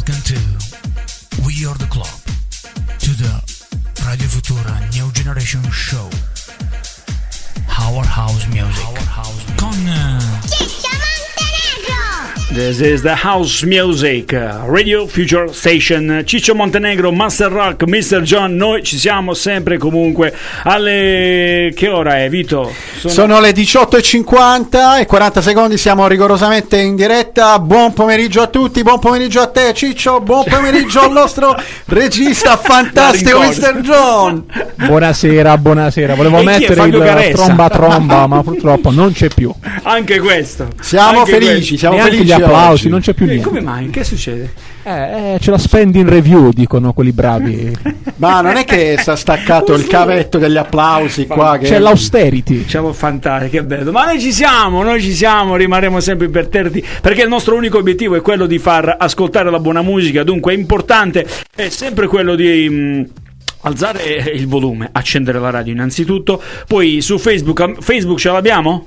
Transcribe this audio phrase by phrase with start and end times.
[0.00, 0.40] Welcome to
[1.44, 2.08] We Are the Club,
[3.00, 3.32] to the
[4.08, 6.08] Radio Futura New Generation Show.
[7.68, 8.86] Our House Music.
[9.58, 9.76] Con
[12.54, 18.22] This is the house music, Radio Future Station, Ciccio Montenegro, Master Rock, Mr.
[18.22, 21.72] John, noi ci siamo sempre comunque alle...
[21.74, 22.72] che ora è Vito?
[23.08, 28.98] Sono, le 18.50 e 40 secondi, siamo rigorosamente in diretta, buon pomeriggio a tutti, buon
[28.98, 31.54] pomeriggio a te Ciccio, buon pomeriggio al nostro
[31.86, 33.80] regista fantastico Mr.
[33.80, 34.44] John.
[34.74, 36.14] Buonasera, buonasera.
[36.14, 37.42] Volevo E mettere il Caressa?
[37.44, 39.50] tromba tromba, ma purtroppo non c'è più.
[39.84, 40.68] Anche questo.
[40.80, 42.88] Siamo Anche felici, siamo Neanche felici gli applausi, oggi.
[42.88, 43.48] non c'è più questo.
[43.48, 43.64] Eh, niente.
[43.64, 43.90] come mai?
[43.90, 44.52] Che succede?
[44.90, 47.72] Eh, eh, c'è la spending review, dicono quelli bravi.
[48.16, 52.58] Ma non è che sta staccato il cavetto degli applausi qua che C'è l'austerity.
[52.58, 53.92] Diciamo fantastico, che bello.
[53.92, 58.16] Ma noi ci siamo, noi ci siamo, rimarremo sempre imperterriti perché il nostro unico obiettivo
[58.16, 62.68] è quello di far ascoltare la buona musica, dunque è importante, è sempre quello di...
[62.68, 63.06] mh,
[63.62, 68.86] Alzare il volume, accendere la radio innanzitutto, poi su Facebook, Facebook ce l'abbiamo?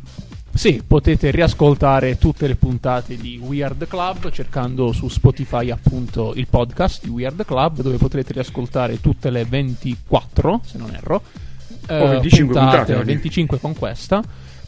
[0.54, 7.04] Sì, potete riascoltare tutte le puntate di Weird Club cercando su Spotify appunto il podcast
[7.04, 11.22] di Weird Club dove potrete riascoltare tutte le 24, se non erro.
[11.88, 13.06] eh, Oh, 25 puntate, oggi.
[13.06, 14.22] 25 con questa.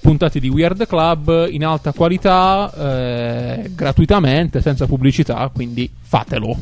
[0.03, 6.57] Puntate di Weird Club in alta qualità, eh, gratuitamente, senza pubblicità, quindi fatelo.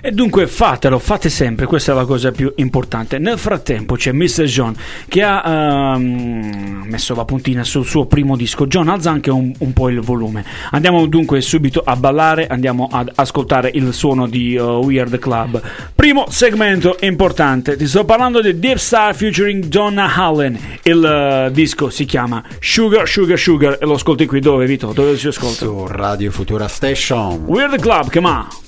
[0.00, 3.18] E dunque fatelo, fate sempre, questa è la cosa più importante.
[3.18, 4.44] Nel frattempo c'è Mr.
[4.44, 4.74] John
[5.08, 8.68] che ha ehm, messo la puntina sul suo primo disco.
[8.68, 10.44] John, alza anche un, un po' il volume.
[10.70, 15.60] Andiamo dunque subito a ballare, andiamo ad ascoltare il suono di uh, Weird Club.
[15.96, 20.56] Primo segmento importante, ti sto parlando di Deep Star featuring Donna Allen.
[20.84, 24.92] Il uh, disco si chiama Sugar, Sugar, Sugar e lo ascolti qui dove, Vito?
[24.92, 25.64] Dove si ascolta?
[25.64, 27.42] Su Radio Futura Station.
[27.46, 28.67] Weird Club, come on!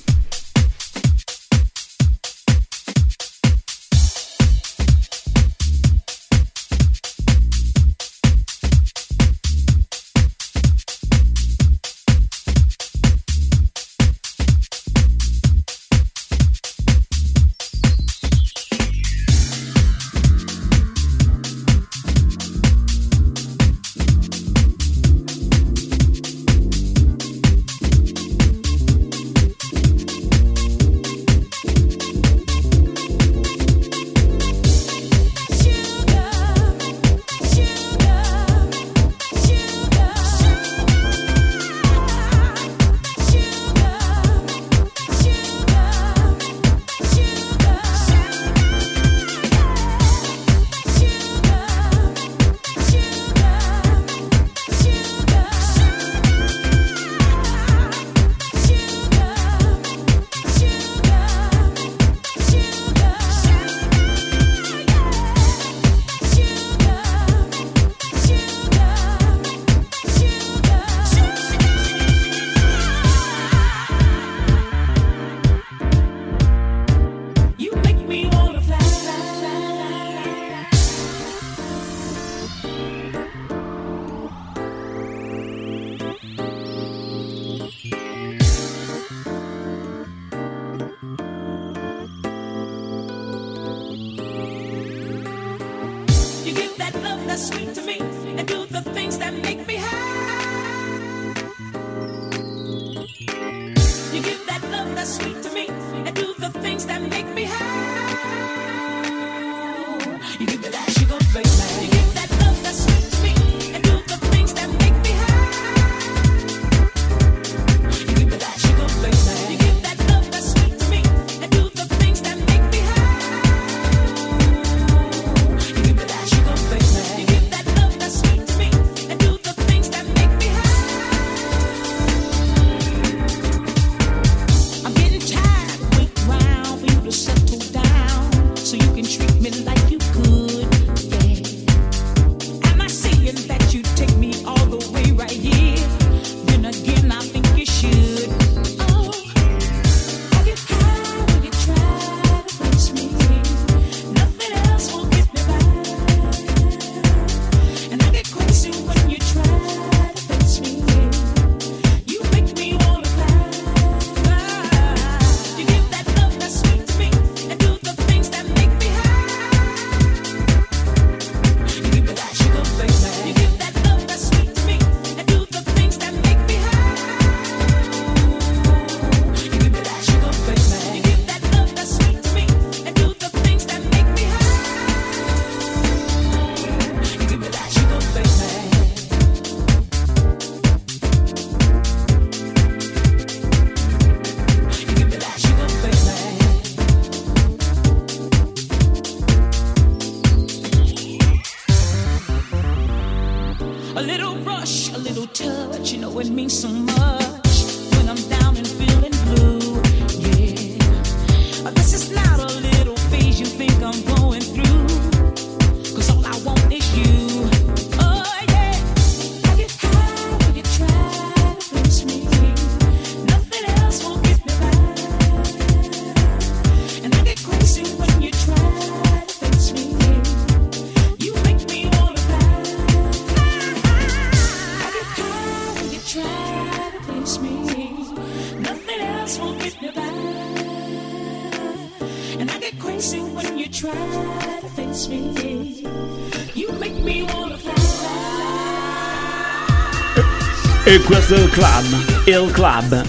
[251.51, 251.85] Club,
[252.27, 253.05] il club.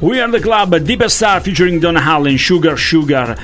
[0.00, 3.34] We are the club, Deep Star featuring Donna Allen, Sugar Sugar.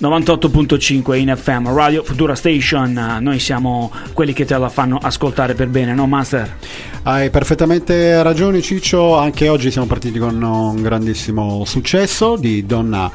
[0.00, 5.68] 98.5 in FM, Radio Futura Station, noi siamo quelli che te la fanno ascoltare per
[5.68, 6.56] bene, no Master?
[7.02, 13.10] Hai perfettamente ragione Ciccio, anche oggi siamo partiti con un grandissimo successo di Donna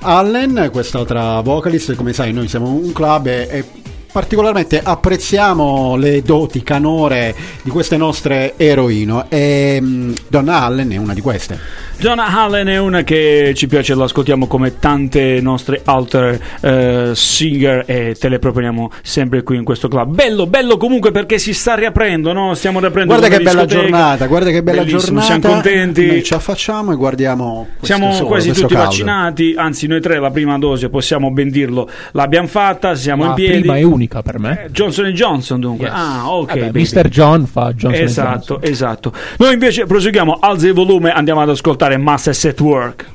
[0.00, 3.64] Allen, quest'altra vocalist, come sai noi siamo un club e, e
[4.14, 11.14] particolarmente apprezziamo le doti canore di queste nostre eroine e mm, Donna Allen è una
[11.14, 11.58] di queste.
[11.98, 18.14] Donna Allen è una che ci piace, l'ascoltiamo come tante nostre altre eh, singer e
[18.16, 20.14] te le proponiamo sempre qui in questo club.
[20.14, 22.54] Bello, bello comunque perché si sta riaprendo, no?
[22.54, 25.26] Stiamo riaprendo Guarda che la bella giornata, guarda che bella Bellissimo, giornata.
[25.26, 26.06] Siamo contenti.
[26.06, 28.90] Noi ci affacciamo e guardiamo Siamo sole, quasi tutti caldo.
[28.90, 33.34] vaccinati, anzi noi tre la prima dose possiamo ben dirlo, l'abbiamo fatta, siamo La in
[33.34, 33.58] piedi.
[33.58, 34.64] prima e unica per me.
[34.64, 35.86] Eh, Johnson Johnson dunque.
[35.86, 35.94] Yes.
[35.96, 36.58] Ah, ok.
[36.58, 36.78] Vabbè.
[36.78, 37.08] Mr.
[37.08, 38.70] John fa Johnson Esatto, Johnson.
[38.70, 39.12] esatto.
[39.38, 43.06] Noi invece proseguiamo, alza il volume, andiamo ad ascoltare Master Set Work.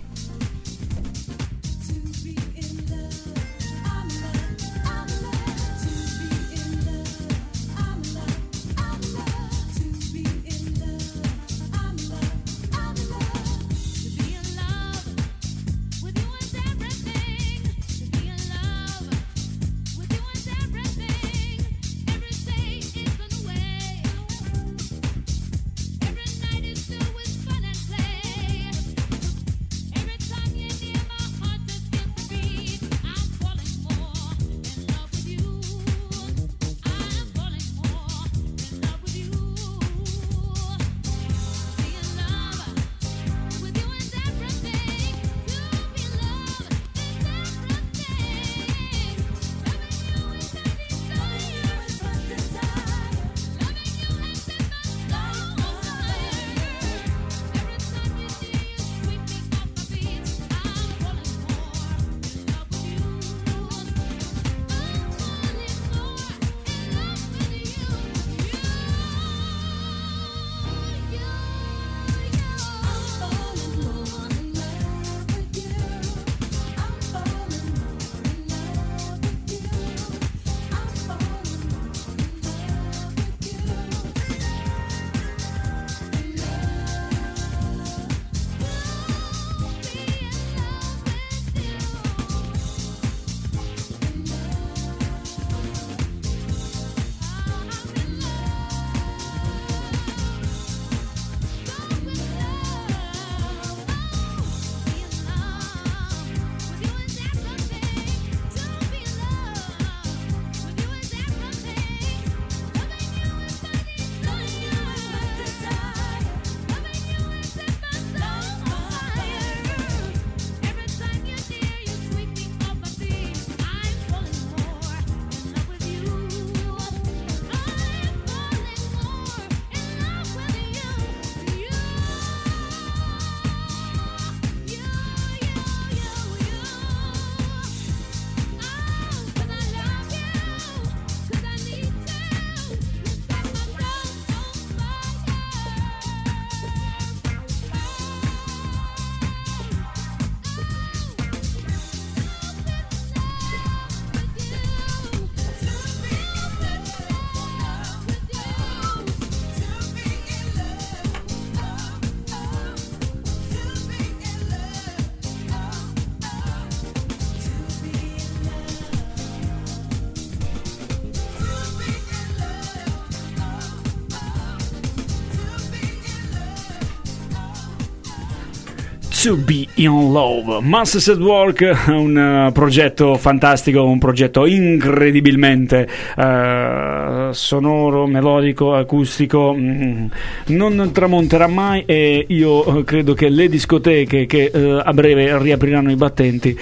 [179.22, 180.62] To Be in Love.
[180.62, 185.86] Masters at Work, un eh, progetto fantastico, un progetto incredibilmente
[186.16, 189.54] eh, sonoro, melodico, acustico.
[189.54, 190.06] mm,
[190.46, 195.92] non tramonterà mai e io eh, credo che le discoteche che eh, a breve riapriranno
[195.92, 196.58] i battenti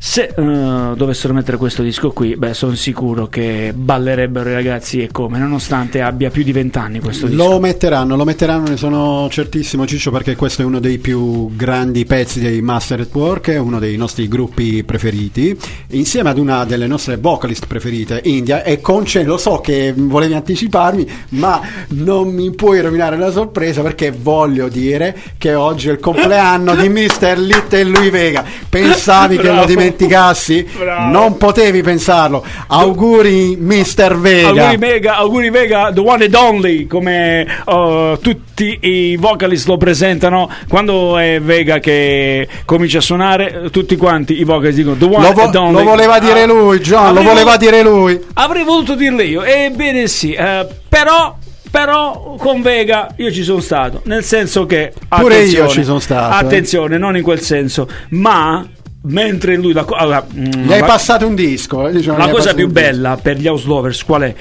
[0.00, 5.08] se eh, dovessero mettere questo disco qui, beh, sono sicuro che ballerebbero i ragazzi e
[5.10, 7.42] come, nonostante abbia più di vent'anni questo disco.
[7.42, 12.04] Lo metteranno, lo metteranno, ne sono certissimo Ciccio perché questo è uno dei più grandi
[12.04, 17.16] pezzi dei Master at Work, uno dei nostri gruppi preferiti, insieme ad una delle nostre
[17.16, 22.80] vocalist preferite, India, e con ce lo so che volevi anticiparmi, ma non mi puoi
[22.80, 27.36] rovinare la sorpresa perché voglio dire che oggi è il compleanno di Mr.
[27.36, 28.44] Little Louis Vega.
[28.68, 29.66] Pensavi che lo Bravo.
[29.92, 30.66] Dimenticassi?
[30.76, 31.10] Bravo.
[31.10, 32.44] Non potevi pensarlo.
[32.66, 34.18] Auguri Mr.
[34.18, 34.48] Vega.
[34.48, 40.50] Auguri Vega, auguri Vega, the one and only, come uh, tutti i vocalist lo presentano.
[40.68, 45.32] Quando è Vega che comincia a suonare, tutti quanti i vocalist dicono the one Lo,
[45.32, 45.72] vo- and only.
[45.84, 48.20] lo voleva dire Ah, lui, John, lo avrei voleva voluto- dire lui.
[48.34, 51.36] Avrei voluto dirle io, ebbene sì, eh, però.
[51.70, 56.34] Però con Vega io ci sono stato, nel senso che Pure io ci sono stato,
[56.34, 56.38] eh.
[56.38, 58.66] Attenzione, non in quel senso, ma
[59.02, 61.88] mentre lui la, allora, mm, Gli hai la- passato un disco.
[61.88, 62.86] eh, diciamo, la cosa più un disco.
[62.86, 64.34] bella per gli house lovers qual è?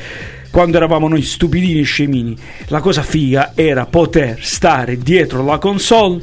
[0.49, 2.35] Quando eravamo noi stupidini e scemini,
[2.67, 6.19] la cosa figa era poter stare dietro la console,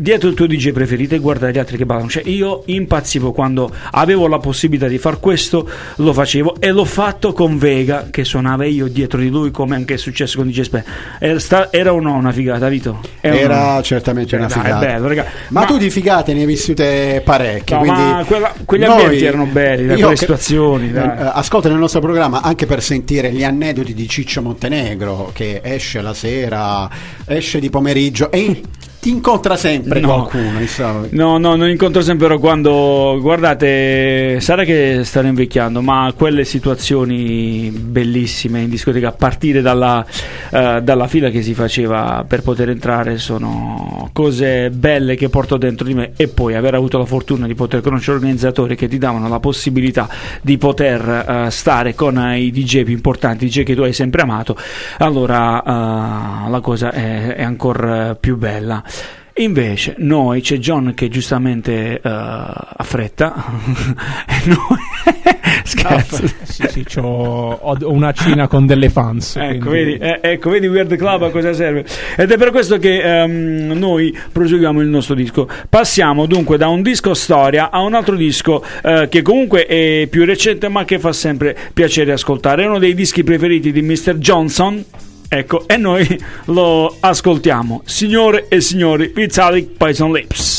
[0.00, 2.08] dietro il tuo DJ preferito e guardare gli altri che ballano.
[2.08, 7.32] Cioè, io impazzivo quando avevo la possibilità di far questo, lo facevo e l'ho fatto
[7.32, 10.84] con Vega che suonava io dietro di lui, come anche è successo con DJ Spen.
[11.18, 13.00] Era, era o no una figata, Vito?
[13.00, 13.82] O Era no?
[13.82, 14.80] certamente una dai, figata.
[14.80, 15.26] è bello, raga.
[15.48, 17.74] Ma, tu di figate ne hai vissute parecchie.
[17.76, 21.06] No, quindi ma quella- quegli noi- ambienti erano belli, dai, io quelle che- situazioni, dai.
[21.18, 26.00] eh, ascolta nel nostro programma anche per sentire gli aneddoti di Ciccio Montenegro che esce
[26.00, 26.88] la sera,
[27.26, 28.60] esce di pomeriggio e
[29.00, 30.08] ti incontra sempre No.
[30.08, 30.60] qualcuno.
[30.60, 31.06] insomma.
[31.10, 37.70] No, no, non incontro sempre però quando guardate, sarà che stanno invecchiando, ma quelle situazioni
[37.70, 40.04] bellissime in discoteca a partire dalla,
[40.50, 45.86] eh, dalla fila che si faceva per poter entrare sono cose belle che porto dentro
[45.86, 49.28] di me e poi aver avuto la fortuna di poter conoscere organizzatori che ti davano
[49.28, 50.08] la possibilità
[50.42, 54.56] di poter eh, stare con i DJ più importanti, DJ che tu hai sempre amato,
[54.98, 58.82] allora eh, la cosa è, è ancora più bella.
[59.40, 63.34] Invece noi c'è John che giustamente eh, ha fretta
[64.26, 64.80] e noi
[65.62, 66.26] scherzo.
[66.42, 67.02] Sì, sì, c'ho-
[67.62, 69.36] ho una cena con delle fans.
[69.36, 71.84] Ecco quindi- vedi, eh, ecco, vedi Weird Club a cosa serve.
[72.16, 75.48] Ed è per questo che ehm, noi proseguiamo il nostro disco.
[75.68, 80.24] Passiamo dunque da un disco storia a un altro disco eh, che comunque è più
[80.24, 82.64] recente ma che fa sempre piacere ascoltare.
[82.64, 84.14] È uno dei dischi preferiti di Mr.
[84.14, 84.84] Johnson.
[85.28, 87.82] Ecco, e noi lo ascoltiamo.
[87.84, 90.58] Signore e signori, Vitalik Poison Lips.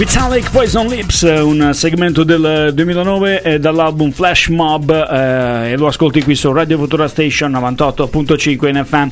[0.00, 6.22] Vitalik Poison Lips, un segmento del 2009 eh, dall'album Flash Mob eh, e lo ascolti
[6.22, 9.08] qui su Radio Futura Station 98.5 in FM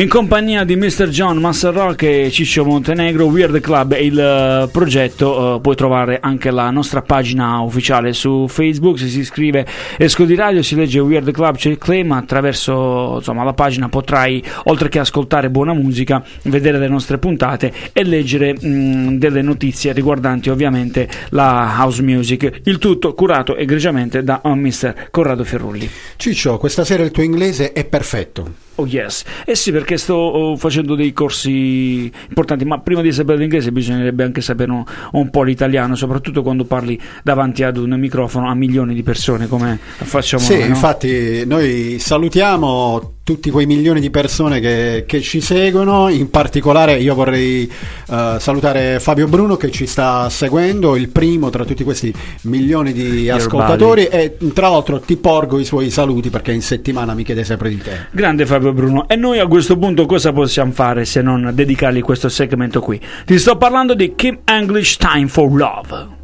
[0.00, 1.10] in compagnia di Mr.
[1.10, 6.18] John Master Rock e Ciccio Montenegro Weird Club è il eh, progetto eh, puoi trovare
[6.20, 9.64] anche la nostra pagina ufficiale su Facebook se si iscrive
[9.96, 14.42] Esco di Radio si legge Weird Club c'è il claim attraverso insomma, la pagina potrai
[14.64, 20.30] oltre che ascoltare buona musica vedere le nostre puntate e leggere mh, delle notizie riguardanti
[20.50, 25.08] ovviamente la house music, il tutto curato egregiamente da uh, Mr.
[25.10, 25.88] Corrado Ferrulli.
[26.16, 28.70] Ciccio, questa sera il tuo inglese è perfetto.
[28.76, 33.38] Oh yes, eh sì perché sto oh, facendo dei corsi importanti, ma prima di sapere
[33.38, 34.82] l'inglese bisognerebbe anche sapere un,
[35.12, 39.78] un po' l'italiano, soprattutto quando parli davanti ad un microfono a milioni di persone come
[39.80, 40.60] facciamo Sì, noi.
[40.62, 40.66] no?
[40.68, 47.14] infatti noi salutiamo tutti quei milioni di persone che, che ci seguono, in particolare io
[47.14, 47.70] vorrei
[48.10, 53.30] eh, salutare Fabio Bruno che ci sta seguendo, il primo tra tutti questi milioni di
[53.30, 57.68] ascoltatori e tra l'altro ti porgo i suoi saluti perché in settimana mi chiede sempre
[57.68, 58.06] di te.
[58.10, 62.28] Grande Fabio Bruno, e noi a questo punto cosa possiamo fare se non dedicargli questo
[62.28, 63.00] segmento qui?
[63.24, 66.21] Ti sto parlando di Kim English Time for Love.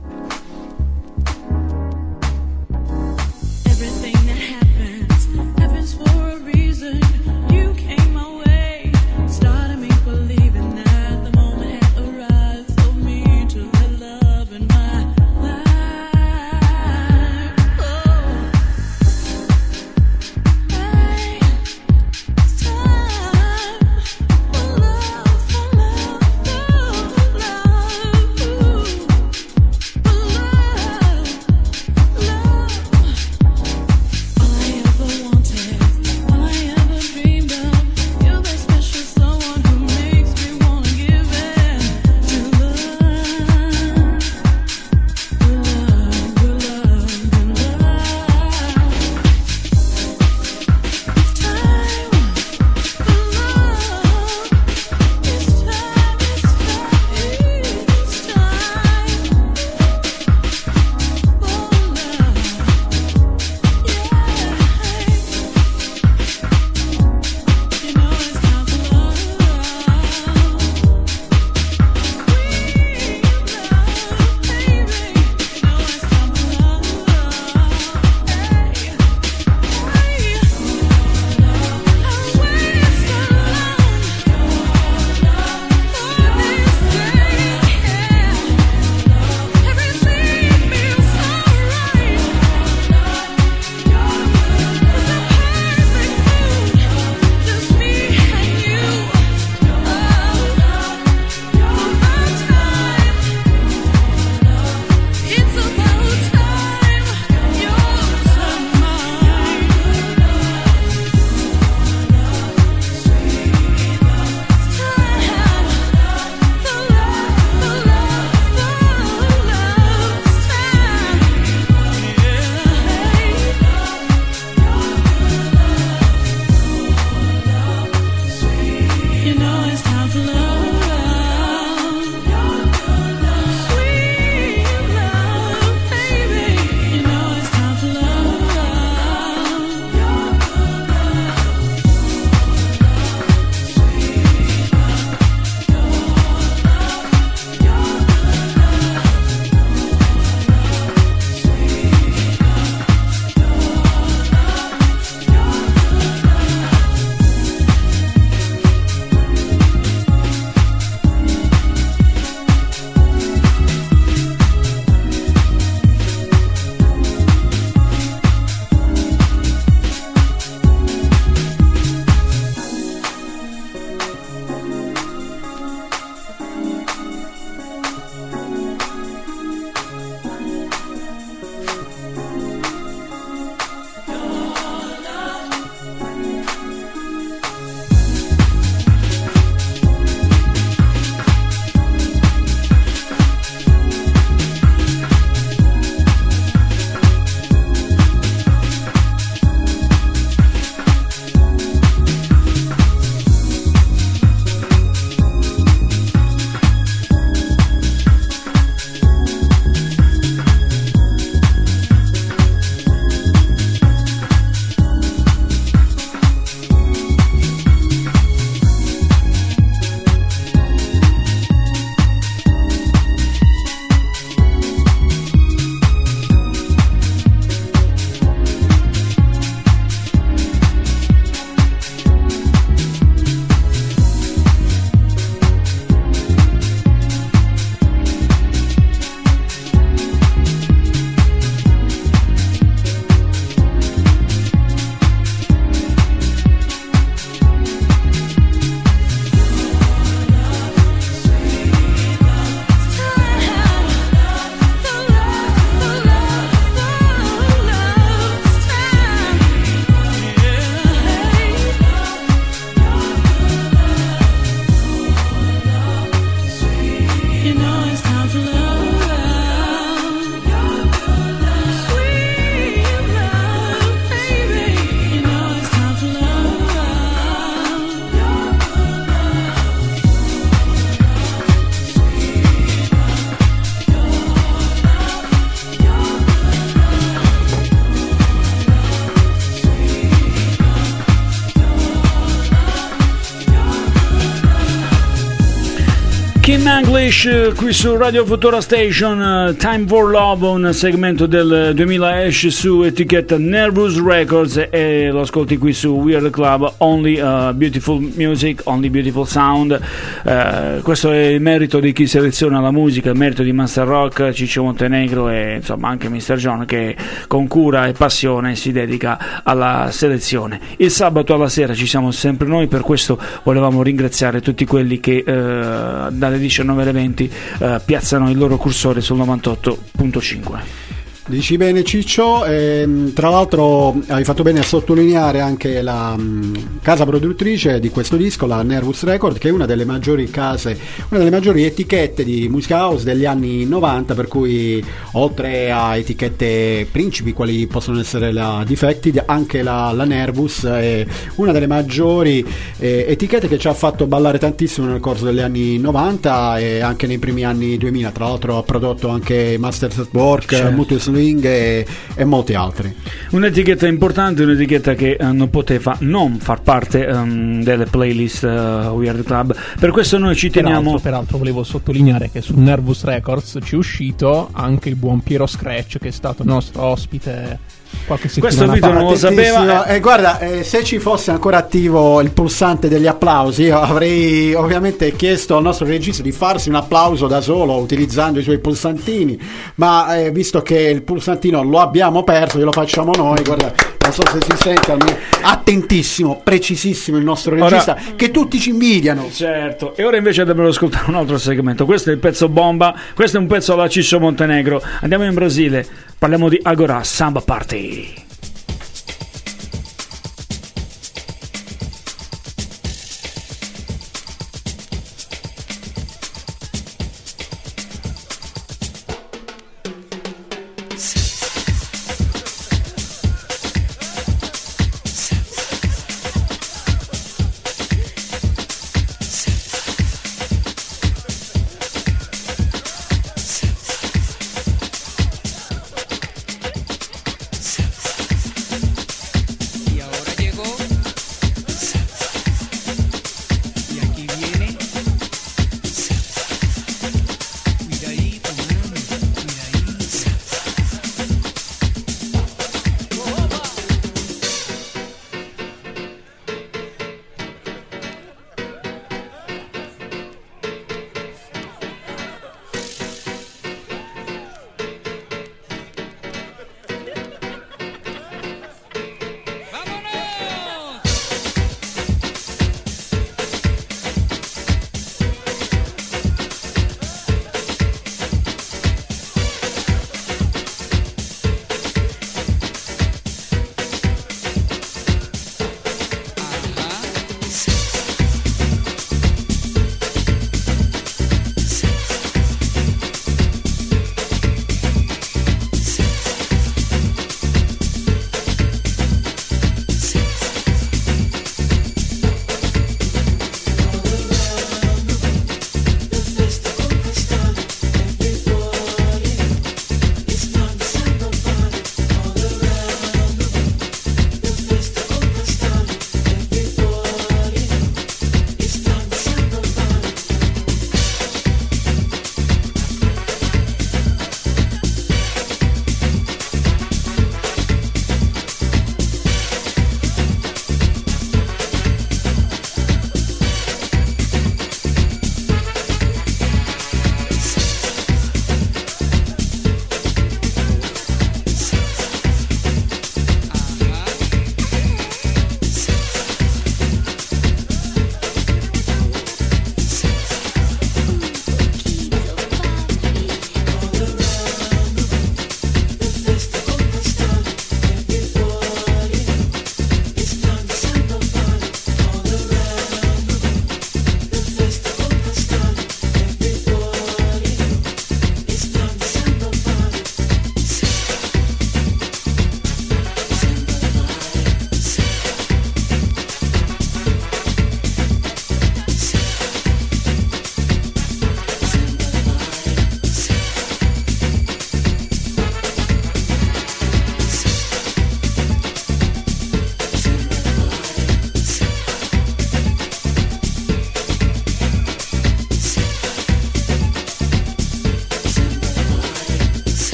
[297.09, 302.25] English eh, qui su Radio Futura Station eh, Time for Love un segmento del 2000
[302.25, 308.07] esce su etichetta Nervous Records e lo ascolti qui su Weird Club Only eh, Beautiful
[308.14, 309.81] Music Only Beautiful Sound
[310.23, 314.31] Eh, questo è il merito di chi seleziona la musica il merito di Master Rock
[314.33, 316.35] Ciccio Montenegro e insomma anche Mr.
[316.37, 316.94] John che
[317.27, 322.47] con cura e passione si dedica alla selezione il sabato alla sera ci siamo sempre
[322.47, 328.31] noi per questo volevamo ringraziare tutti quelli che eh, dalle 19 alle 20 eh, piazzano
[328.31, 330.97] il loro cursore sul 98.5
[331.29, 337.05] Dici bene Ciccio, ehm, tra l'altro hai fatto bene a sottolineare anche la mh, casa
[337.05, 340.79] produttrice di questo disco, la Nervous Record, che è una delle maggiori case,
[341.11, 346.88] una delle maggiori etichette di musica house degli anni 90, per cui oltre a etichette
[346.91, 352.43] principi quali possono essere la Defected, anche la, la Nervous è una delle maggiori
[352.79, 357.07] eh, etichette che ci ha fatto ballare tantissimo nel corso degli anni 90 e anche
[357.07, 360.75] nei primi anni 2000, tra l'altro ha prodotto anche Masters at Work, Certo.
[360.75, 362.95] Mutual Swing e, e molti altri.
[363.31, 369.25] un'etichetta importante un'etichetta che eh, non poteva non far parte ehm, delle playlist eh, Weird
[369.25, 373.75] Club per questo noi ci teniamo Peraltro, peraltro volevo sottolineare che su Nervous Records ci
[373.75, 377.59] è uscito anche il buon Piero Scratch che è stato nostro ospite
[378.09, 378.99] qualche Questo settimana video fa.
[378.99, 383.62] non lo sapeva, Eh, guarda, eh, se ci fosse ancora attivo il pulsante degli applausi,
[383.64, 388.42] io avrei ovviamente chiesto al nostro regista di farsi un applauso da solo utilizzando i
[388.42, 389.38] suoi pulsantini,
[389.77, 393.42] ma eh, visto che il pulsantino lo abbiamo perso, glielo facciamo noi.
[393.44, 393.73] Guarda,
[394.09, 398.71] non so se si sente, almeno- attentissimo, precisissimo il nostro Ora- regista, che tutti ci
[398.71, 399.29] invidiano.
[399.31, 401.85] Certo, e ora invece dobbiamo ascoltare un altro segmento.
[401.85, 404.83] Questo è il pezzo bomba, questo è un pezzo alla Ciccio Montenegro.
[405.01, 405.87] Andiamo in Brasile,
[406.18, 408.27] parliamo di Agora Samba Party.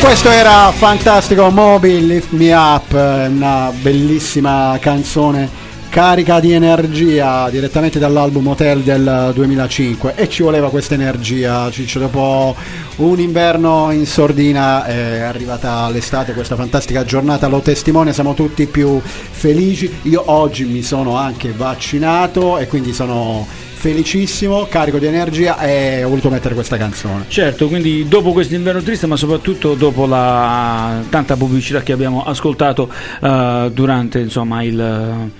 [0.00, 5.48] Questo era fantastico Moby Lift Me Up, una bellissima canzone
[5.90, 12.54] carica di energia direttamente dall'album Hotel del 2005 e ci voleva questa energia Ciccio dopo
[12.96, 19.00] un inverno in sordina è arrivata l'estate questa fantastica giornata lo testimonia siamo tutti più
[19.02, 19.92] felici.
[20.02, 23.46] Io oggi mi sono anche vaccinato e quindi sono
[23.80, 27.24] felicissimo carico di energia e ho voluto mettere questa canzone.
[27.28, 32.92] Certo, quindi dopo questo inverno triste, ma soprattutto dopo la tanta pubblicità che abbiamo ascoltato
[33.22, 35.30] eh, durante insomma il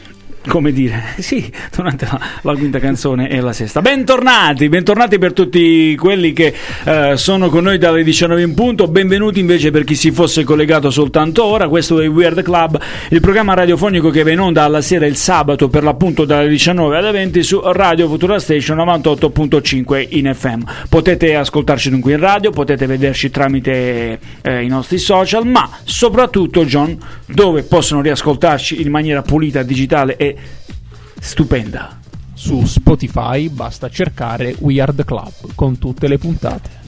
[0.49, 3.81] come dire, sì, durante la, la quinta canzone e la sesta.
[3.83, 9.41] Bentornati, bentornati per tutti quelli che eh, sono con noi dalle 19 in punto, benvenuti
[9.41, 12.81] invece per chi si fosse collegato soltanto ora, questo è Weird Club,
[13.11, 16.97] il programma radiofonico che va in onda alla sera il sabato per l'appunto dalle 19
[16.97, 20.63] alle 20 su Radio Futura Station 98.5 in FM.
[20.89, 26.97] Potete ascoltarci dunque in radio, potete vederci tramite eh, i nostri social, ma soprattutto John,
[27.27, 30.31] dove possono riascoltarci in maniera pulita, digitale e
[31.21, 31.99] stupenda.
[32.35, 36.79] Su Spotify basta cercare Weird Club con tutte le puntate.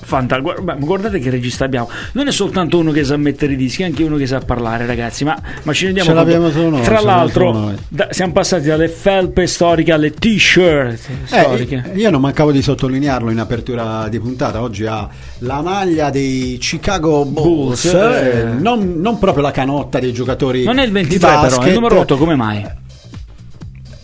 [0.00, 1.88] Fanta- guardate che regista abbiamo.
[2.12, 4.86] Non è soltanto uno che sa mettere i dischi, è anche uno che sa parlare,
[4.86, 5.24] ragazzi.
[5.24, 6.30] Ma, ma ci rendiamo Ce conto.
[6.30, 7.76] l'abbiamo solo noi, Tra ce l'abbiamo l'altro, solo noi.
[7.88, 11.84] da- siamo passati dalle felpe storiche alle t-shirt storiche.
[11.92, 14.62] Eh, io non mancavo di sottolinearlo in apertura di puntata.
[14.62, 15.06] Oggi ha
[15.38, 18.44] la maglia dei Chicago Bulls, Bulls, eh, eh.
[18.44, 20.64] non, non proprio la canotta dei giocatori.
[20.64, 22.64] non è il di 23, però, è il numero 8, come mai?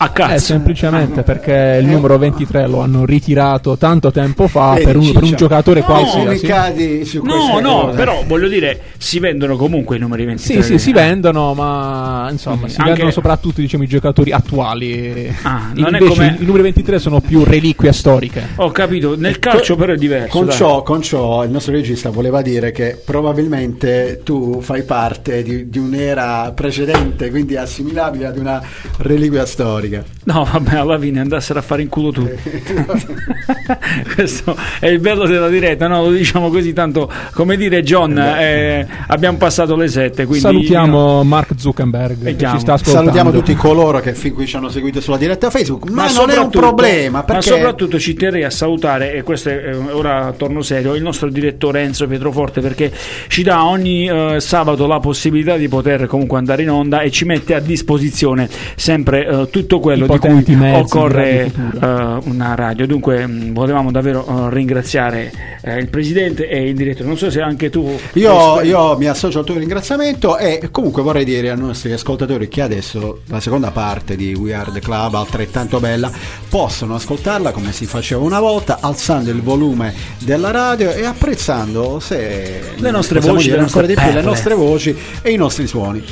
[0.04, 0.38] A Eh, cazzo.
[0.44, 5.34] semplicemente perché il numero 23 lo hanno ritirato tanto tempo fa per un, per un
[5.34, 7.20] giocatore No, qualsiasi.
[7.22, 7.96] No, no, cose.
[7.96, 10.62] però voglio dire, si vendono comunque i numeri 23.
[10.62, 15.34] Sì, sì, si vendono, ma insomma, Mm, si anche- vendono soprattutto diciamo, i giocatori attuali.
[15.42, 18.42] Ah, non è Invece come- i numeri 23 sono più reliquie storiche.
[18.56, 20.36] Ho capito, nel calcio però è diverso.
[20.38, 25.68] Con ciò, con ciò il nostro regista voleva dire che probabilmente tu fai parte di,
[25.70, 28.62] di un'era precedente, quindi assimilabile ad una
[28.98, 29.93] reliquia storica.
[30.24, 32.50] No, vabbè, alla fine andassero a fare in culo tutti.
[34.14, 36.02] Questo è il bello della diretta, no?
[36.04, 40.24] Lo diciamo così, tanto come dire, John, eh, abbiamo passato le sette.
[40.24, 42.54] Quindi Salutiamo Mark Zuckerberg che Vediamo.
[42.54, 43.10] ci sta ascoltando.
[43.10, 46.38] Salutiamo tutti coloro che fin qui ci hanno seguito sulla diretta Facebook, ma, non è
[46.38, 50.62] un problema Ma perché soprattutto ci terrei a salutare, e questo è eh, ora torno
[50.62, 52.92] serio, il nostro direttore Enzo Pietroforte perché
[53.28, 57.24] ci dà ogni eh, sabato la possibilità di poter comunque andare in onda e ci
[57.24, 62.86] mette a disposizione sempre eh, tutto quello di cui mezzi occorre eh, una radio.
[62.86, 65.30] Dunque mh, volevamo davvero eh, ringraziare
[65.60, 67.06] eh, il presidente e il direttore.
[67.06, 71.24] Non so se anche tu Io, io mi associo al tuo ringraziamento e comunque vorrei
[71.24, 75.80] dire ai nostri ascoltatori che adesso la seconda parte di We Are The Club, altrettanto
[75.80, 76.10] bella,
[76.48, 82.60] possono ascoltarla come si faceva una volta, alzando il volume della radio e apprezzando se
[82.76, 86.02] Le nostre voci, dire le ancora di più, le nostre voci e i nostri suoni.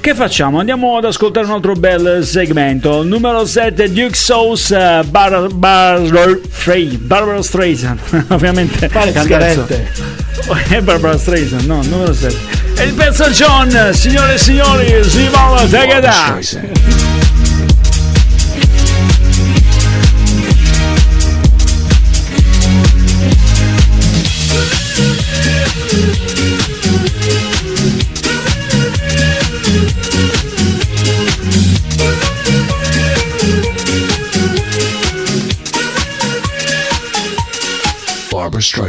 [0.00, 0.58] Che facciamo?
[0.58, 3.02] Andiamo ad ascoltare un altro bel segmento.
[3.02, 7.98] Numero 7, Duke Souls, uh, Bar- Bar- Frey- Barbara Streisand.
[8.28, 8.88] Ovviamente.
[8.88, 9.92] Cantarette.
[10.68, 12.36] È Barbara Streisand, no, numero 7.
[12.76, 17.17] E il pezzo John, signore e signori, si va, take it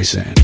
[0.10, 0.38] Streisand.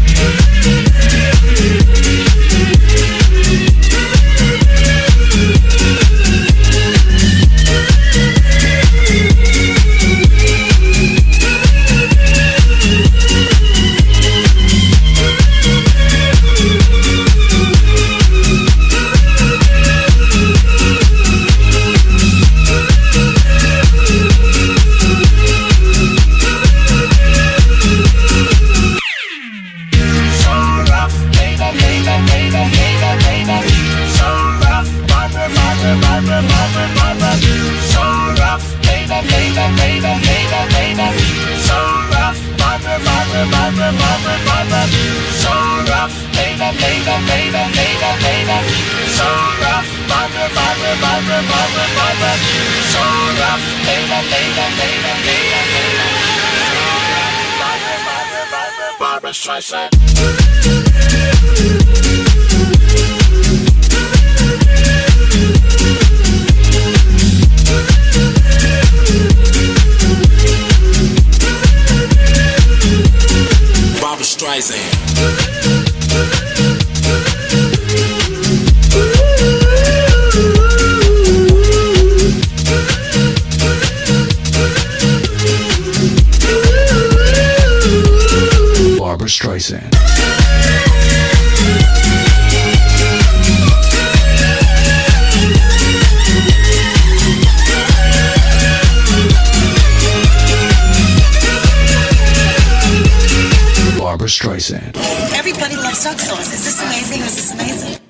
[106.75, 108.01] This amazing or is this amazing?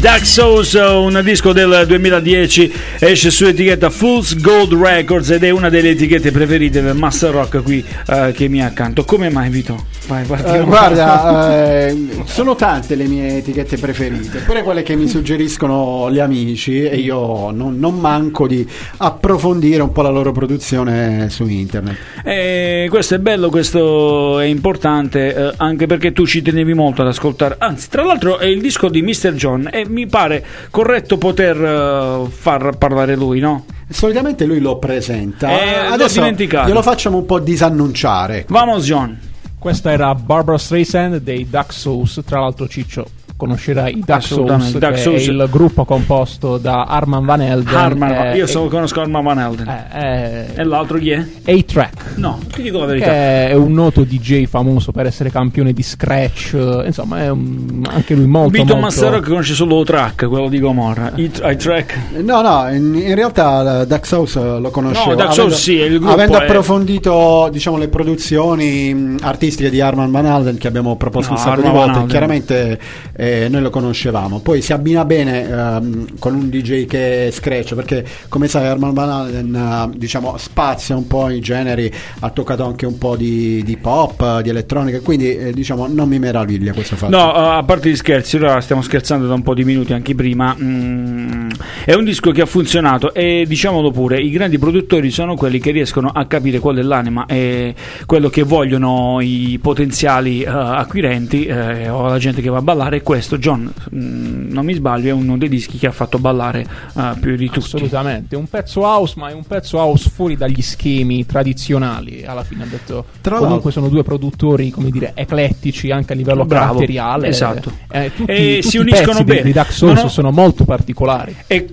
[0.00, 5.68] Dark Souls, un disco del 2010, esce su etichetta Fools Gold Records ed è una
[5.68, 9.04] delle etichette preferite del Master Rock qui eh, che mi ha accanto.
[9.04, 9.97] Come mai Vito?
[10.08, 11.52] Vai, Eh, guarda,
[11.86, 16.96] eh, sono tante le mie etichette preferite, pure quelle che mi suggeriscono gli amici e
[16.96, 21.96] io non, non manco di approfondire un po' la loro produzione su internet.
[22.24, 27.08] Eh, questo è bello, questo è importante, eh, anche perché tu ci tenevi molto ad
[27.08, 27.56] ascoltare.
[27.58, 29.32] Anzi, tra l'altro è il disco di Mr.
[29.34, 33.66] John e mi pare corretto poter eh, far parlare lui, no?
[33.90, 36.68] Solitamente lui lo presenta, Eh, adesso dimenticato.
[36.68, 38.46] glielo facciamo un po' disannunciare.
[38.48, 39.18] Vamos John.
[39.58, 42.22] Questa era Barbara Streisand dei Duck Souls.
[42.24, 45.26] Tra l'altro, Ciccio conoscerai i Duck Assolutamente, Souls, che Souls.
[45.26, 47.74] è il gruppo composto da Arman Van Helden.
[47.74, 49.66] Harman, eh, io solo conosco Arma Van Helden.
[49.68, 51.24] eh, E l'altro chi è?
[51.44, 52.16] eh, A-Track.
[52.16, 53.12] No, ti dico la Che verità.
[53.12, 58.14] è un noto DJ famoso per essere campione di scratch, eh, insomma, è un- anche
[58.14, 61.12] lui molto Vito molto Master Rock conosce solo track, quello di Gomorra.
[61.14, 61.96] I, i track.
[62.20, 65.10] No, no, in, in realtà Duck Souls lo conoscevo.
[65.10, 69.80] No, Duck avendo- Souls sì, il gruppo Avendo è- approfondito diciamo, le produzioni artistiche di
[69.80, 72.80] Arman Van Alden che abbiamo proposto No, un sacco di Arman volte, chiaramente
[73.16, 74.40] eh, noi lo conoscevamo.
[74.40, 79.10] Poi si abbina bene ehm, con un DJ che scratch, perché come sai Arman Van
[79.10, 83.76] Alden eh, diciamo, spazia un po' i generi, ha toccato anche un po' di, di
[83.76, 87.16] pop, eh, di elettronica, quindi eh, diciamo, non mi meraviglia questo fatto.
[87.16, 90.14] No, eh, a parte gli scherzi, ora stiamo scherzando da un po' di minuti anche
[90.14, 90.54] prima.
[90.58, 91.50] mm,
[91.84, 95.70] è un disco che ha funzionato e diciamolo pure, i grandi produttori sono quelli che
[95.70, 97.74] riescono a capire qual è l'anima e
[98.06, 102.96] quello che vogliono i potenziali eh, acquirenti eh, o la gente che va a ballare.
[102.96, 106.64] E questo, John, mm, non mi sbaglio, è uno dei dischi che ha fatto ballare
[106.96, 107.58] eh, più di tutti.
[107.58, 112.24] Assolutamente, un pezzo house, ma è un pezzo house fuori dagli schemi tradizionali.
[112.24, 116.44] Alla fine ha detto Tra comunque sono due produttori, come dire, eclettici anche a livello
[116.44, 117.26] Bravo, caratteriale.
[117.28, 117.72] esatto.
[117.90, 119.40] Eh, tutti, E tutti si i uniscono bene.
[119.40, 121.34] Di, di Dark Souls Non ho- sono molto particolari.
[121.46, 121.68] E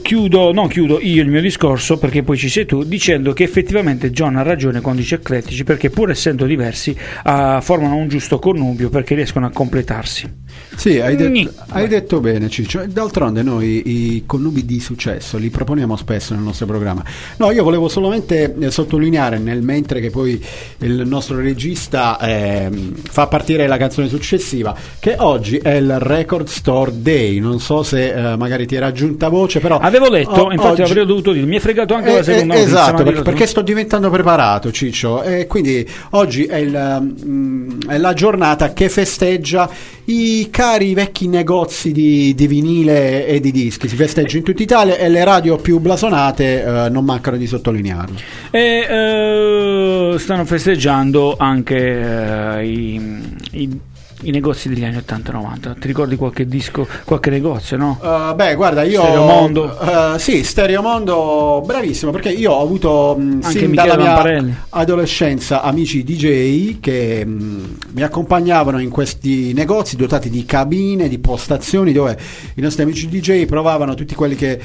[0.00, 4.12] chiudo, non chiudo io il mio discorso perché poi ci sei tu dicendo che effettivamente
[4.12, 8.90] John ha ragione quando dice eclettici perché pur essendo diversi ah, formano un giusto connubio
[8.90, 10.44] perché riescono a completarsi.
[10.76, 12.84] Sì, hai, det- hai detto bene Ciccio.
[12.86, 17.02] D'altronde noi i connubi di successo li proponiamo spesso nel nostro programma.
[17.38, 20.42] No, io volevo solamente eh, sottolineare nel mentre che poi
[20.78, 26.92] il nostro regista ehm, fa partire la canzone successiva che oggi è il Record Store
[26.94, 27.38] Day.
[27.38, 30.90] Non so se eh, magari ti era giunta voce, però Avevo letto, o- infatti oggi-
[30.90, 33.46] avrei dovuto dire, mi è fregato anche eh, la seconda eh, notizia, esatto, perché, perché
[33.46, 35.22] sto diventando preparato, Ciccio.
[35.22, 39.68] E quindi oggi è, il, mm, è la giornata che festeggia
[40.08, 43.88] i cari vecchi negozi di, di vinile e di dischi.
[43.88, 48.16] Si festeggia in tutta Italia e le radio più blasonate eh, non mancano di sottolinearlo.
[48.50, 53.20] E eh, stanno festeggiando anche eh, i,
[53.52, 53.80] i-
[54.22, 55.78] i negozi degli anni 80-90.
[55.78, 57.98] Ti ricordi qualche disco, qualche negozio, no?
[58.00, 59.02] Uh, beh, guarda, io.
[59.02, 59.78] Stereomondo.
[59.80, 62.10] Uh, sì, Stereomondo, bravissimo.
[62.10, 64.46] Perché io ho avuto mh, Anche sin Michele dalla Lamparelli.
[64.46, 71.18] mia adolescenza amici DJ che mh, mi accompagnavano in questi negozi dotati di cabine, di
[71.18, 72.16] postazioni dove
[72.54, 74.60] i nostri amici DJ provavano tutti quelli che.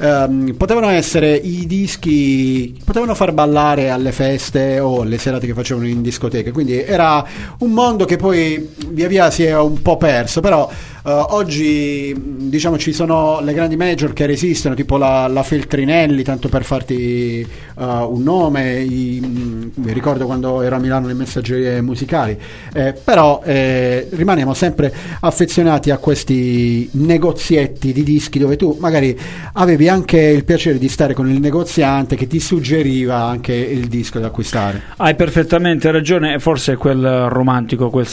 [0.00, 5.86] Ehm, potevano essere i dischi, potevano far ballare alle feste o alle serate che facevano
[5.86, 6.50] in discoteca.
[6.50, 7.24] Quindi era
[7.58, 10.40] un mondo che poi via via si è un po' perso.
[10.40, 10.68] Però
[11.04, 16.48] eh, oggi diciamo ci sono le grandi major che resistono, tipo la, la Feltrinelli, tanto
[16.48, 17.46] per farti eh,
[17.84, 18.80] un nome.
[18.80, 22.36] i- mh, mi ricordo quando ero a Milano le messaggerie musicali.
[22.72, 29.18] Eh, però eh, rimaniamo sempre affezionati a questi negozietti di dischi dove tu magari
[29.54, 34.18] avevi anche il piacere di stare con il negoziante che ti suggeriva anche il disco
[34.18, 34.82] da acquistare.
[34.96, 38.06] Hai perfettamente ragione, forse quel romantico, quel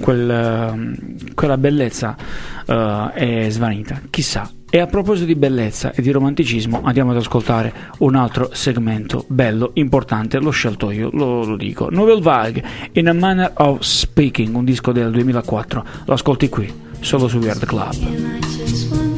[0.00, 0.94] quel, ehm,
[1.34, 2.16] quella bellezza
[2.66, 4.50] eh, è svanita, chissà.
[4.74, 9.72] E a proposito di bellezza e di romanticismo, andiamo ad ascoltare un altro segmento bello,
[9.74, 11.88] importante, l'ho scelto io, lo, lo dico.
[11.90, 17.28] Novel Vague, In a Manner of Speaking, un disco del 2004, lo ascolti qui, solo
[17.28, 19.11] su Weird Club.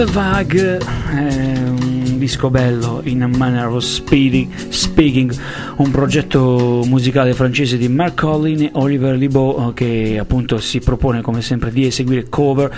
[0.00, 5.30] Novel Vague è un disco bello in a manner of speaking,
[5.80, 11.40] un progetto musicale francese di Mark Collin e Oliver Libaud che appunto si propone come
[11.40, 12.70] sempre di eseguire cover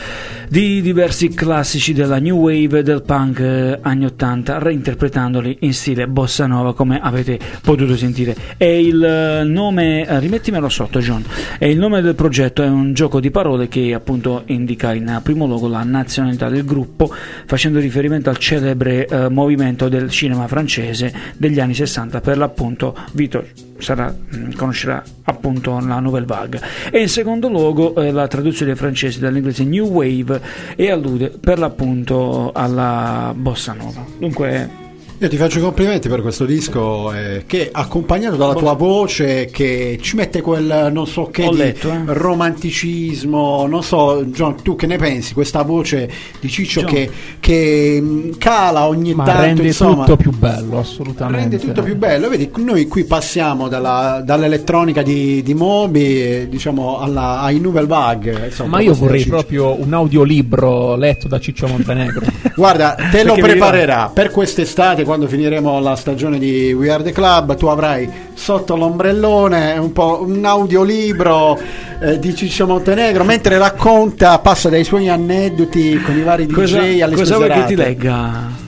[0.48, 6.46] di diversi classici della new wave del punk eh, anni 80 reinterpretandoli in stile bossa
[6.46, 8.36] nova come avete potuto sentire.
[8.56, 11.24] E il eh, nome eh, rimettimelo sotto John.
[11.58, 15.46] E il nome del progetto è un gioco di parole che appunto indica in primo
[15.46, 17.12] luogo la nazionalità del gruppo
[17.46, 23.44] facendo riferimento al celebre eh, movimento del cinema francese degli anni 60 per l'appunto Vito
[23.78, 26.60] sarà, mh, conoscerà appunto la Nouvelle Vague.
[26.90, 30.40] E in secondo luogo eh, la traduzione francese dall'inglese New Wave
[30.76, 34.04] e allude per l'appunto alla bossa nova.
[34.18, 34.81] Dunque
[35.22, 39.96] Io ti faccio i complimenti per questo disco eh, che accompagnato dalla tua voce che
[40.02, 42.00] ci mette quel non so che letto, eh.
[42.06, 45.32] romanticismo, non so John, tu che ne pensi?
[45.32, 46.10] Questa voce
[46.40, 46.90] di Ciccio John.
[46.90, 51.38] che, che mh, cala ogni Ma tanto, rende insomma, tutto più bello, assolutamente.
[51.38, 52.28] rende tutto più bello.
[52.28, 58.46] Vedi, noi qui passiamo dalla- dall'elettronica di, di Moby eh, diciamo alla, ai Nouvelle Vague.
[58.46, 62.26] insomma, Ma io vorrei proprio un audiolibro letto da Ciccio Montenegro.
[62.56, 67.12] Guarda, te lo Perché preparerà per quest'estate quando finiremo la stagione di We Are the
[67.12, 67.54] Club.
[67.56, 71.60] Tu avrai sotto l'ombrellone un po' un audiolibro
[72.00, 76.78] eh, di Ciccio Montenegro mentre racconta, passa dai suoi aneddoti con i vari DJ cosa,
[76.80, 78.62] alle cosa vuoi che ti legga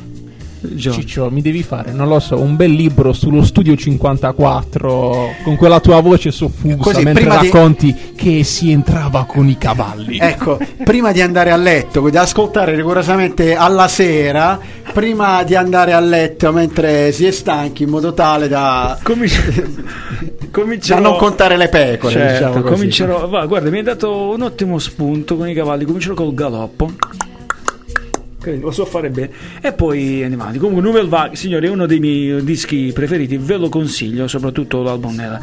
[0.73, 0.95] John?
[0.95, 5.81] Ciccio, mi devi fare, non lo so, un bel libro sullo studio 54 con quella
[5.81, 10.19] tua voce soffusa Così, mentre prima di- racconti che si entrava con i cavalli.
[10.19, 14.59] Ecco, prima di andare a letto, di ascoltare rigorosamente alla sera,
[14.95, 19.43] prima di andare a letto mentre si è stanchi, in modo tale da, Cominci-
[20.39, 22.13] da comincerò non contare le pecore.
[22.13, 23.29] Certo, diciamo comincerò.
[23.29, 25.85] va, guarda, mi hai dato un ottimo spunto con i cavalli.
[25.85, 26.93] Comincerò col galoppo.
[28.53, 29.31] Lo so fare bene.
[29.61, 30.59] E poi andiamo avanti.
[30.59, 35.41] Comunque, Nouvelle Vague, signori, è uno dei miei dischi preferiti, ve lo consiglio, soprattutto l'album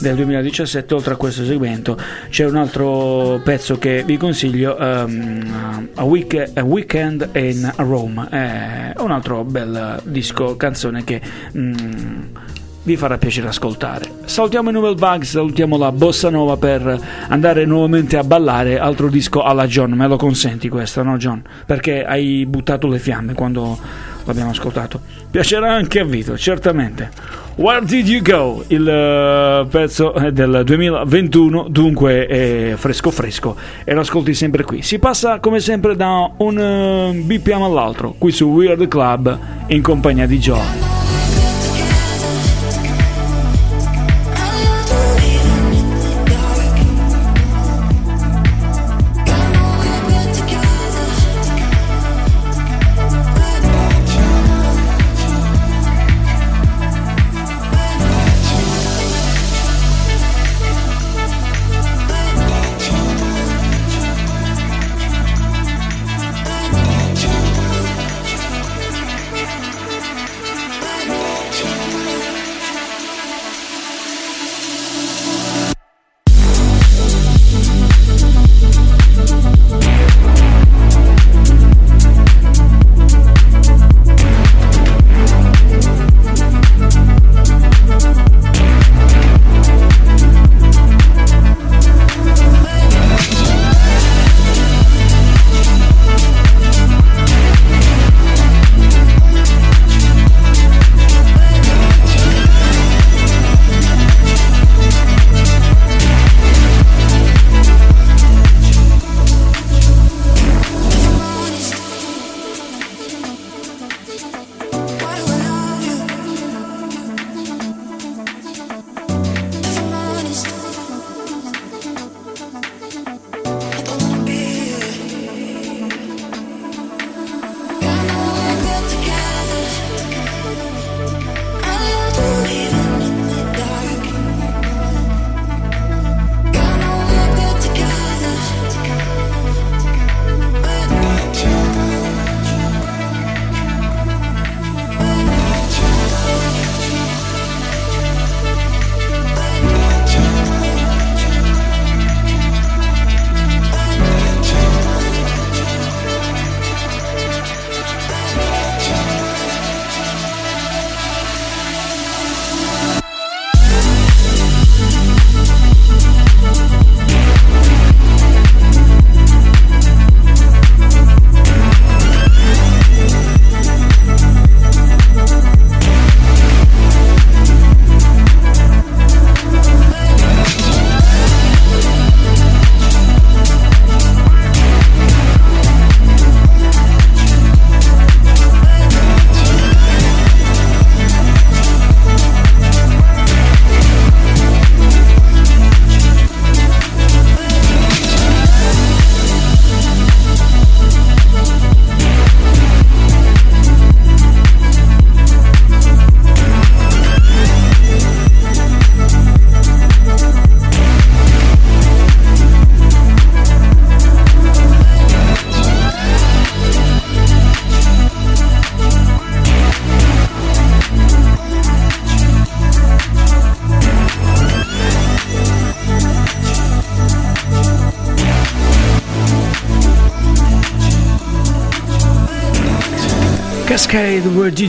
[0.00, 0.94] del 2017.
[0.94, 1.98] Oltre a questo segmento,
[2.28, 8.26] c'è un altro pezzo che vi consiglio: ehm, a, Week- A Weekend in Rome.
[8.30, 11.20] È un altro bel disco, canzone che.
[11.56, 12.22] mm,
[12.84, 14.10] vi farà piacere ascoltare.
[14.24, 18.78] Salutiamo i Nouvelle Vague, salutiamo la Bossa Nova per andare nuovamente a ballare.
[18.78, 21.42] Altro disco alla John, me lo consenti questo, no John?
[21.66, 23.78] Perché hai buttato le fiamme quando
[24.24, 25.00] l'abbiamo ascoltato.
[25.30, 27.10] Piacerà anche a Vito, certamente.
[27.54, 28.64] Where Did You Go?
[28.68, 34.82] Il eh, pezzo è del 2021, dunque è fresco fresco e lo ascolti sempre qui.
[34.82, 40.26] Si passa come sempre da un eh, BPM all'altro, qui su Weird Club in compagnia
[40.26, 41.01] di John.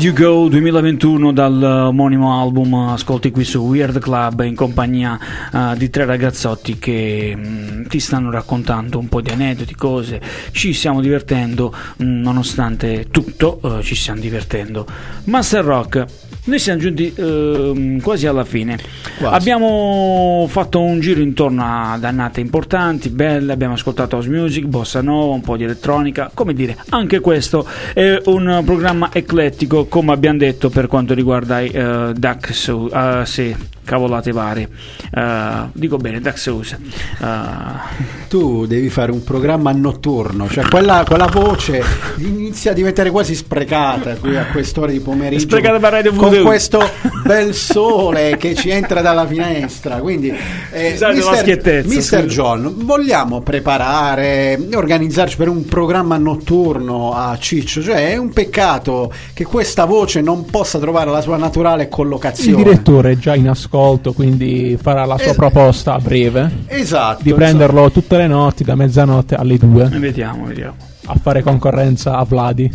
[0.04, 5.18] You Go 2021 dal omonimo album ascolti qui su Weird Club in compagnia
[5.54, 10.20] eh, di tre ragazzotti che mm, ti stanno raccontando un po' di aneddoti, cose,
[10.52, 11.72] ci stiamo divertendo
[12.02, 14.88] mm, nonostante tutto eh, ci stiamo divertendo.
[15.26, 16.06] Master Rock
[16.46, 18.80] noi siamo giunti ehm, quasi alla fine.
[19.20, 19.36] Quasi.
[19.36, 25.36] Abbiamo fatto un giro intorno a dannate importanti, belle, abbiamo ascoltato house music, bossa nova,
[25.36, 27.64] un po' di elettronica, come dire, anche questo
[27.94, 33.22] è un programma eclettico, come abbiamo detto per quanto riguarda i eh, Duck Su- eh,
[33.26, 34.68] sì, cavolate varie.
[35.14, 36.78] Eh, dico bene, Dax House.
[37.22, 41.84] Eh, Tu devi fare un programma notturno, cioè quella, quella voce
[42.18, 45.42] inizia a diventare quasi sprecata qui a quest'ora di pomeriggio.
[45.44, 46.46] Sprecata per Radio con Voodoo.
[46.46, 46.82] questo
[47.24, 49.98] bel sole che ci entra dalla finestra.
[49.98, 50.30] Quindi,
[50.72, 52.26] eh, Scusate Mister, schiettezza, Mister.
[52.26, 57.82] John, vogliamo preparare, organizzarci per un programma notturno a Ciccio?
[57.84, 62.56] Cioè, è un peccato che questa voce non possa trovare la sua naturale Il collocazione.
[62.64, 63.72] direttore è già in ascolto,
[64.14, 67.24] quindi farà la sua Eh, proposta a breve Esatto.
[67.24, 70.76] di prenderlo tutte le notti da mezzanotte alle 2 vediamo, vediamo.
[71.06, 72.72] a fare concorrenza a Vladi.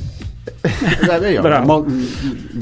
[0.63, 1.27] Insomma.
[1.27, 1.67] Eh, io, Bravo.
[1.67, 2.07] mo, mh,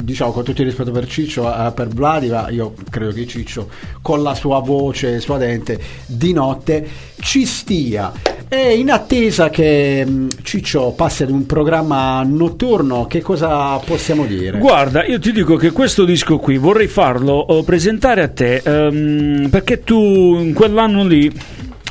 [0.03, 3.68] diciamo con tutto il rispetto per Ciccio, eh, per Vladiva, io credo che Ciccio
[4.03, 6.87] con la sua voce suadente di notte
[7.20, 8.12] ci stia.
[8.49, 14.59] E in attesa che mh, Ciccio passi ad un programma notturno, che cosa possiamo dire?
[14.59, 19.49] Guarda, io ti dico che questo disco qui vorrei farlo eh, presentare a te ehm,
[19.51, 21.32] perché tu in quell'anno lì,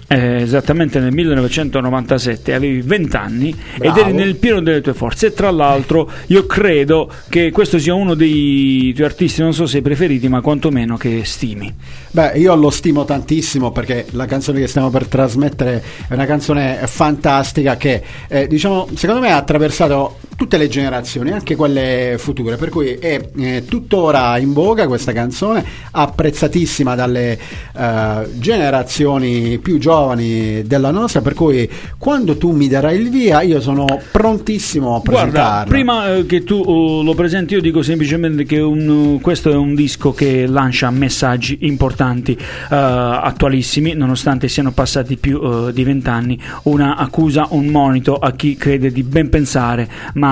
[0.08, 3.99] eh, esattamente nel 1997, avevi 20 anni ed Bravo.
[3.99, 5.28] eri nel pieno delle tue forze.
[5.28, 9.82] E tra l'altro, io credo che questo sia uno dei tuoi artisti, non so se
[9.82, 11.74] preferiti, ma quantomeno che stimi.
[12.12, 16.80] Beh, io lo stimo tantissimo perché la canzone che stiamo per trasmettere è una canzone
[16.86, 22.69] fantastica che, eh, diciamo, secondo me ha attraversato tutte le generazioni, anche quelle future, per
[22.69, 27.39] cui è eh, tuttora in voga questa canzone, apprezzatissima dalle
[27.75, 33.61] eh, generazioni più giovani della nostra, per cui quando tu mi darai il via io
[33.61, 35.41] sono prontissimo a presentarla.
[35.41, 39.55] Guarda, prima eh, che tu eh, lo presenti, io dico semplicemente che un- questo è
[39.55, 46.39] un disco che lancia messaggi importanti, attualissimi, nonostante siano passati più di vent'anni.
[46.63, 50.24] Una accusa, un monito a chi crede di ben pensare, ma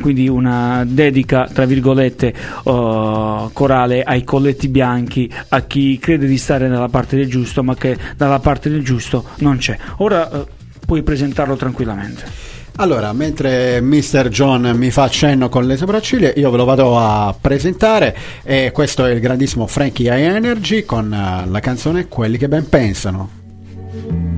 [0.00, 2.34] quindi una dedica, tra virgolette,
[2.64, 7.74] eh, corale ai colletti bianchi, a chi crede di stare dalla parte del giusto, ma
[7.74, 9.76] che dalla parte del giusto non c'è.
[9.98, 10.46] Ora eh,
[10.84, 12.56] puoi presentarlo tranquillamente.
[12.80, 14.28] Allora, mentre Mr.
[14.28, 18.16] John mi fa accenno con le sopracciglia, io ve lo vado a presentare.
[18.44, 22.68] E questo è il grandissimo Frankie High Energy con eh, la canzone Quelli che ben
[22.68, 24.37] pensano.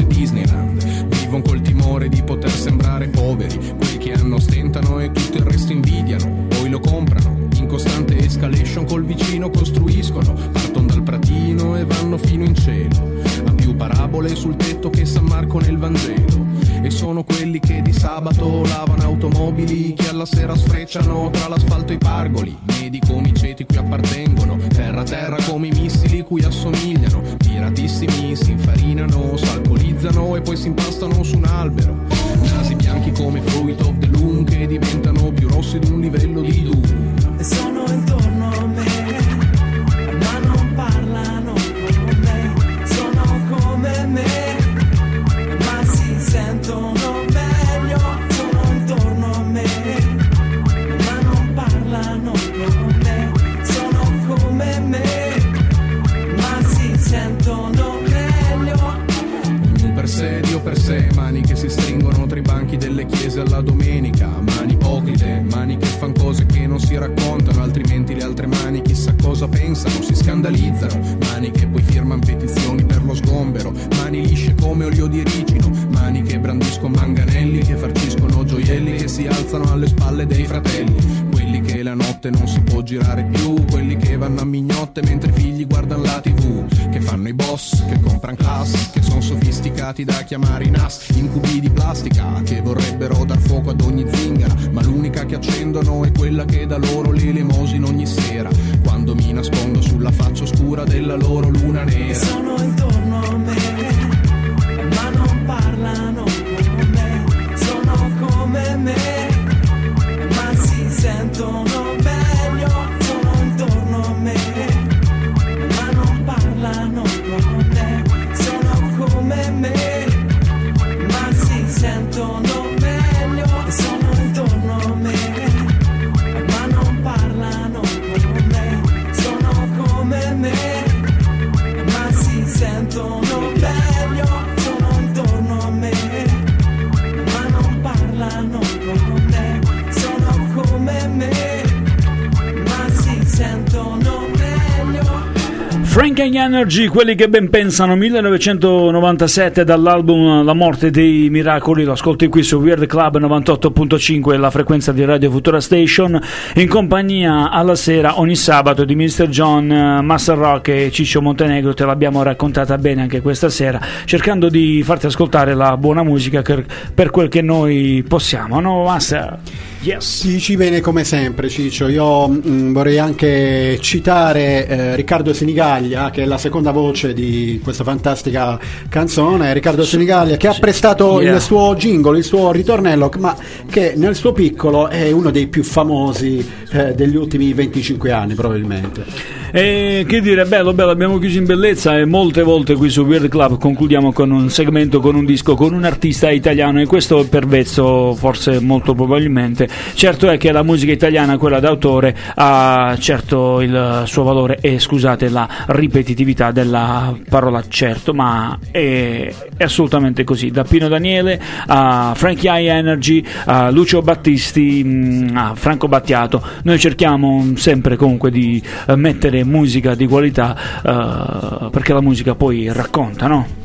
[146.53, 152.57] Energy, quelli che ben pensano, 1997 dall'album La morte dei miracoli, lo ascolti qui su
[152.57, 156.21] Weird Club 98.5, la frequenza di Radio Futura Station,
[156.55, 159.29] in compagnia alla sera ogni sabato di Mr.
[159.29, 164.49] John, eh, Master Rock e Ciccio Montenegro, te l'abbiamo raccontata bene anche questa sera, cercando
[164.49, 169.39] di farti ascoltare la buona musica per, quel che noi possiamo, no Master?
[169.83, 170.27] Yes.
[170.27, 176.25] Dici bene come sempre Ciccio, io mm, vorrei anche citare eh, Riccardo Senigaglia che è
[176.25, 178.59] la seconda voce di questa fantastica
[178.89, 181.35] canzone, Riccardo Senigaglia che ha prestato Yeah.
[181.35, 183.35] il suo jingle, il suo ritornello, ma
[183.69, 189.03] che nel suo piccolo è uno dei più famosi eh, degli ultimi 25 anni probabilmente.
[189.51, 193.27] E che dire, bello, bello, abbiamo chiuso in bellezza e molte volte qui su Weird
[193.27, 197.45] Club concludiamo con un segmento, con un disco, con un artista italiano e questo per
[197.45, 199.67] vezzo forse molto probabilmente.
[199.93, 205.29] Certo è che la musica italiana, quella d'autore, ha certo il suo valore e scusate
[205.29, 210.51] la ripetitività della parola certo, ma è, è assolutamente così.
[210.51, 216.79] Da Pino Daniele a Frankie High Energy, a Lucio Battisti, mh, a Franco Battiato, noi
[216.79, 223.27] cerchiamo sempre comunque di eh, mettere musica di qualità eh, perché la musica poi racconta,
[223.27, 223.59] no?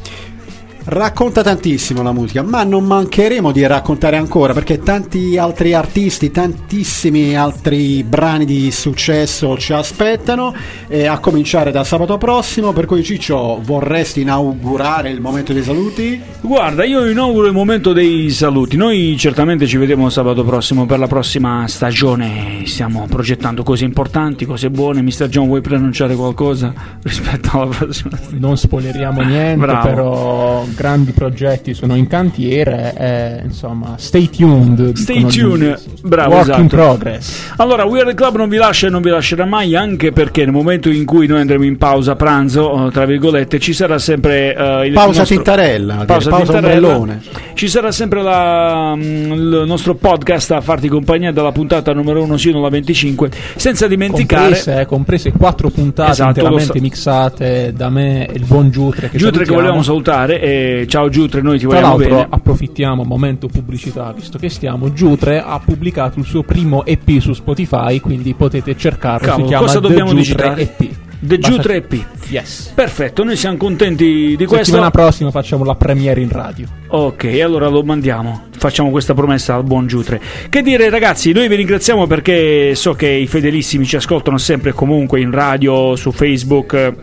[0.88, 7.36] Racconta tantissimo la musica, ma non mancheremo di raccontare ancora perché tanti altri artisti, tantissimi
[7.36, 10.54] altri brani di successo ci aspettano,
[10.86, 12.72] eh, a cominciare da sabato prossimo.
[12.72, 16.22] Per cui, Ciccio, vorresti inaugurare il momento dei saluti?
[16.40, 18.76] Guarda, io inauguro il momento dei saluti.
[18.76, 22.62] Noi certamente ci vediamo sabato prossimo per la prossima stagione.
[22.64, 25.02] Stiamo progettando cose importanti, cose buone.
[25.02, 25.26] Mr.
[25.26, 26.72] John, vuoi preannunciare qualcosa
[27.02, 28.38] rispetto alla prossima stagione?
[28.38, 29.88] Non spoileriamo niente, Bravo.
[29.88, 32.94] però grandi progetti sono in cantiere.
[32.96, 34.92] E, insomma, stay tuned.
[34.94, 36.66] Stay tuned, bravo, Work in esatto.
[36.76, 37.52] progress.
[37.56, 40.88] Allora, Weird Club non vi lascia e non vi lascerà mai, anche perché nel momento
[40.90, 44.92] in cui noi andremo in pausa pranzo, eh, tra virgolette, ci sarà sempre eh, il
[44.92, 45.36] Pausa nostro...
[45.36, 47.18] tintarella, pausa, pausa tintarella.
[47.54, 52.36] Ci sarà sempre la- mm, il nostro podcast a farti compagnia dalla puntata numero 1
[52.36, 54.44] sino alla 25, senza dimenticare...
[54.44, 56.80] Comprese, eh, comprese quattro puntate Esatto, interamente so.
[56.80, 61.40] mixate da me e il buon Giutre che Giutre che volevamo salutare, e ciao Giutre,
[61.42, 62.26] noi ti Tra vogliamo l'altro bene.
[62.30, 68.00] approfittiamo, momento pubblicità, visto che stiamo, Giutre ha pubblicato il suo primo EP su Spotify,
[68.00, 70.62] quindi potete cercarlo, Cavolo, si chiama cosa The dobbiamo Giutre digitare?
[70.62, 70.88] EP.
[71.18, 72.04] The Giutre EP.
[72.28, 72.72] Yes.
[72.74, 74.64] Perfetto, noi siamo contenti di questo.
[74.66, 76.66] Settimana prossima facciamo la premiere in radio.
[76.88, 78.44] Ok, allora lo mandiamo.
[78.56, 80.20] Facciamo questa promessa al buon Giutre.
[80.48, 84.72] Che dire, ragazzi, noi vi ringraziamo perché so che i fedelissimi ci ascoltano sempre e
[84.72, 86.94] comunque in radio, su Facebook eh,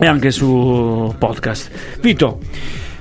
[0.00, 1.70] e anche su podcast.
[2.00, 2.40] Vito,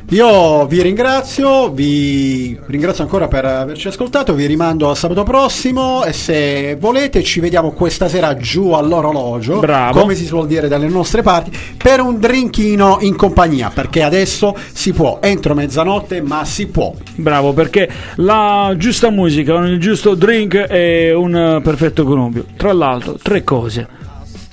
[0.09, 6.13] Io vi ringrazio, vi ringrazio ancora per averci ascoltato, vi rimando a sabato prossimo e
[6.13, 9.99] se volete ci vediamo questa sera giù all'orologio, Bravo.
[9.99, 14.93] come si suol dire dalle nostre parti, per un drinkino in compagnia, perché adesso si
[14.93, 16.93] può, entro mezzanotte, ma si può.
[17.15, 22.45] bravo, perché la giusta musica, il giusto drink è un perfetto connubio.
[22.55, 23.87] Tra l'altro, tre cose.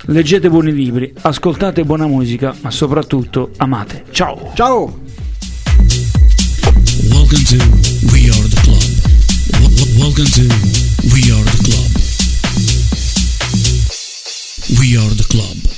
[0.07, 4.05] Leggete buoni libri, ascoltate buona musica, ma soprattutto amate.
[4.11, 4.50] Ciao!
[4.55, 5.22] Ciao!
[7.33, 7.64] Welcome to
[8.12, 8.85] We Are the Club.
[9.64, 10.45] W- welcome to
[11.14, 11.89] We Are the Club.
[14.78, 15.72] We Are the Club.